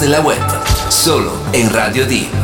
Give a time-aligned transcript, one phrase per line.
[0.00, 0.40] De la web.
[0.88, 2.43] Solo en Radio Deep.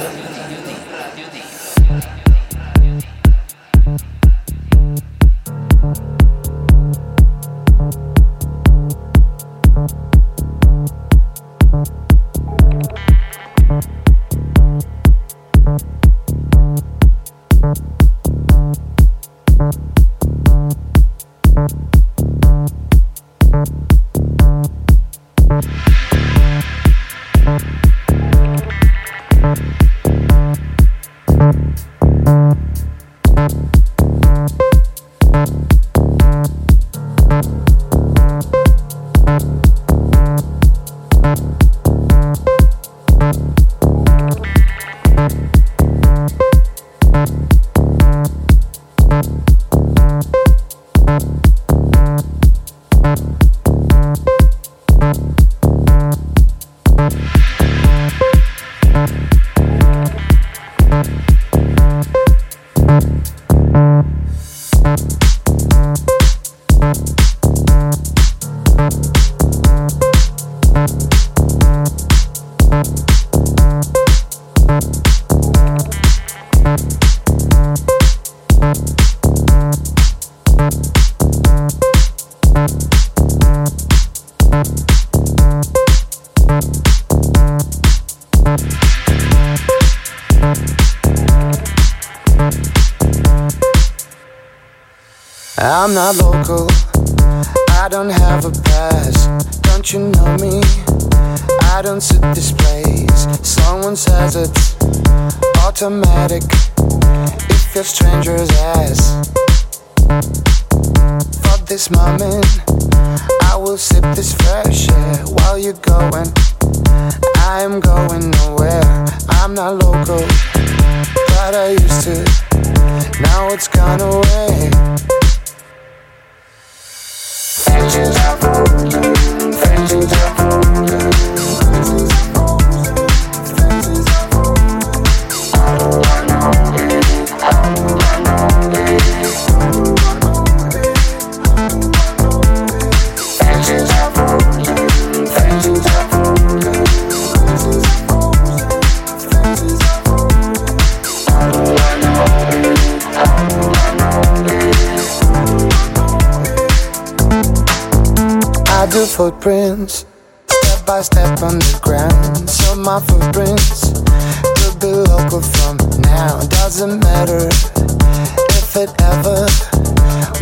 [168.89, 169.45] Ever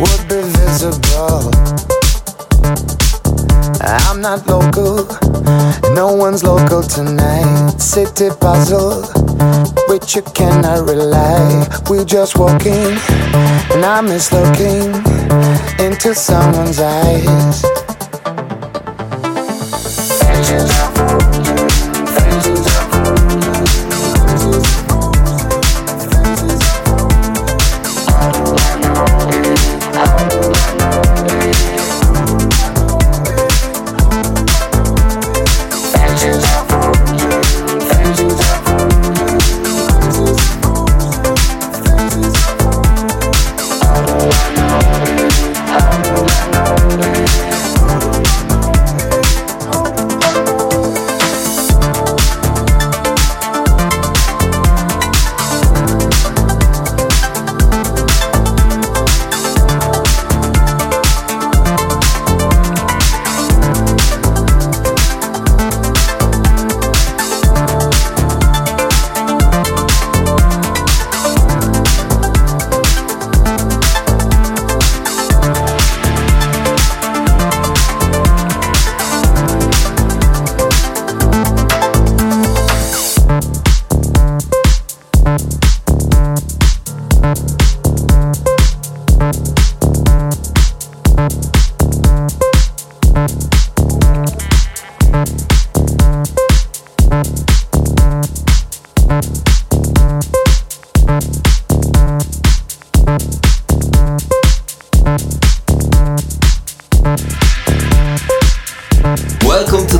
[0.00, 1.50] would be visible.
[3.82, 5.06] I'm not local,
[5.94, 7.78] no one's local tonight.
[7.78, 9.02] City puzzle,
[9.88, 11.66] which you cannot rely.
[11.90, 12.96] We just walking,
[13.72, 14.94] and I miss looking
[15.84, 17.64] into someone's eyes.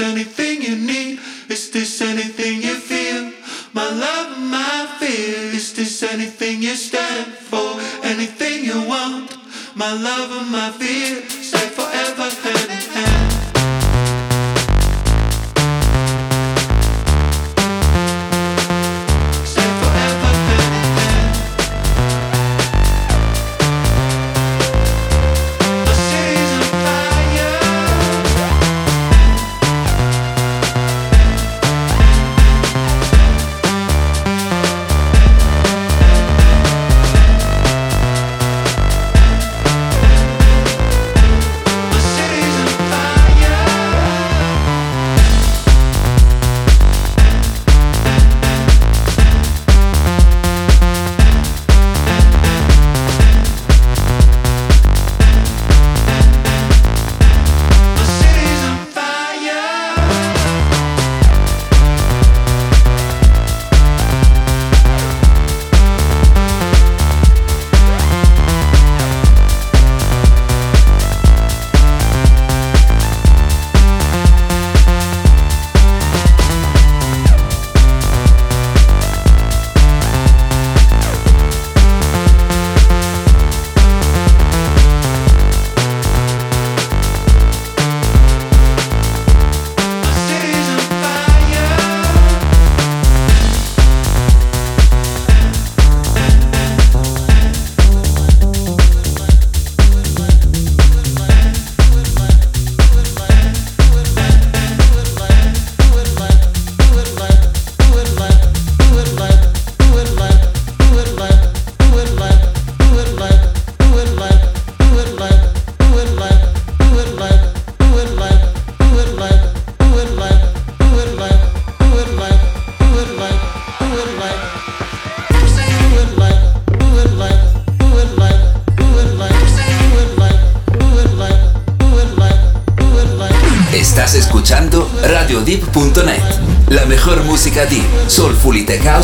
[0.00, 1.20] this anything you need?
[1.48, 3.32] Is this anything you feel?
[3.74, 5.52] My love and my fear.
[5.52, 7.78] Is this anything you stand for?
[8.02, 9.36] Anything you want?
[9.74, 11.22] My love and my fear.
[11.28, 12.89] Stay forever and.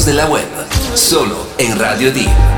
[0.07, 0.47] de la web,
[0.95, 2.56] solo en Radio D.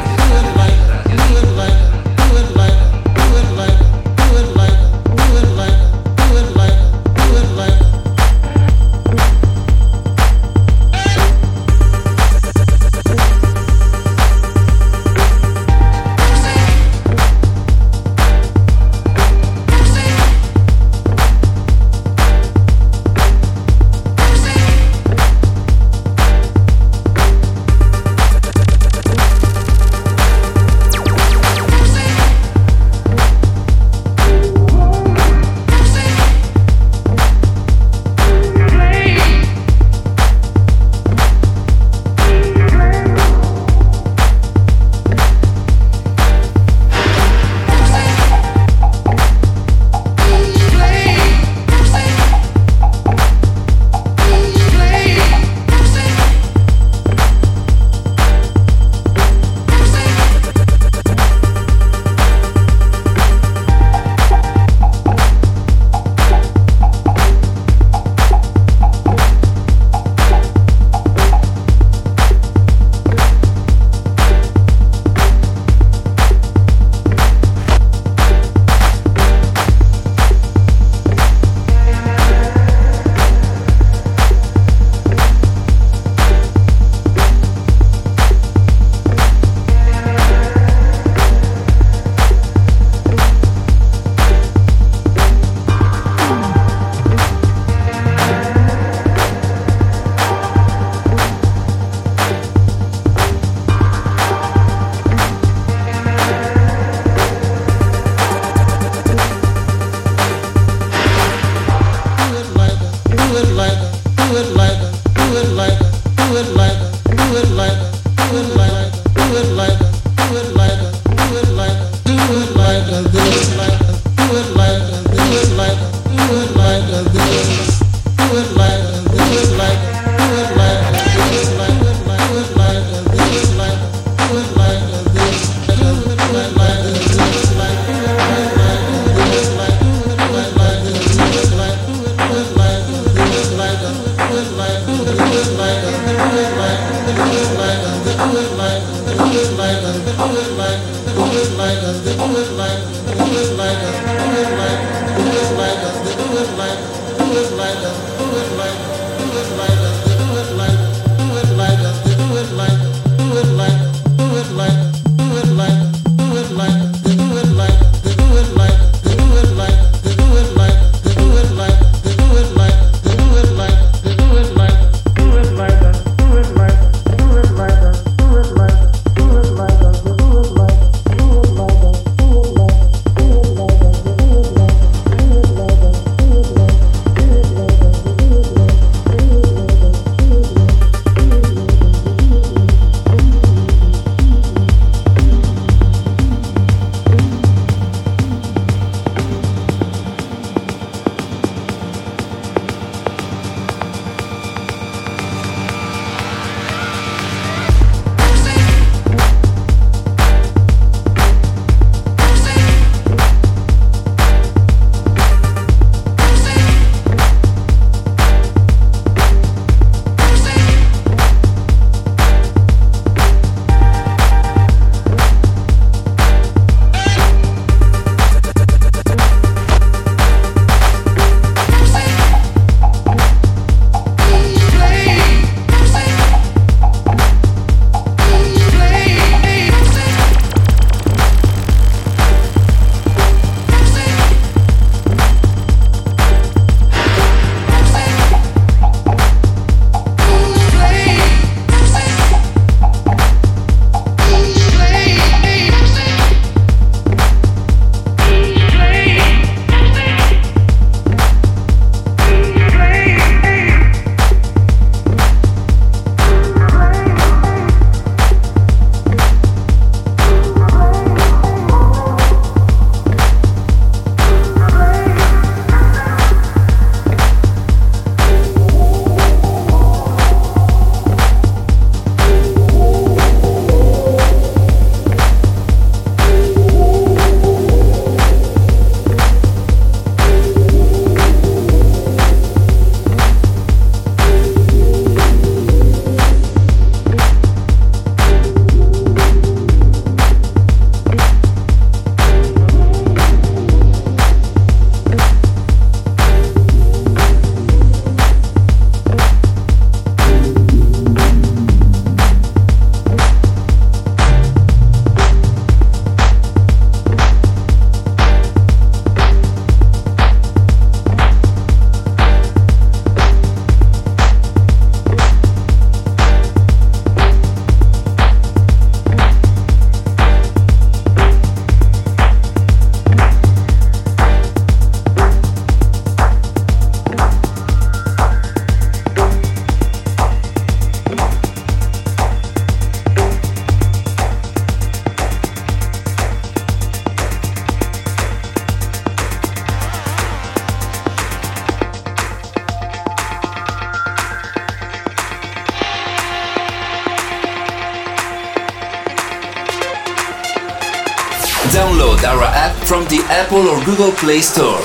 [363.59, 364.81] Apple or Google Play Store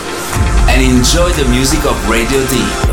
[0.68, 2.93] and enjoy the music of Radio Deep.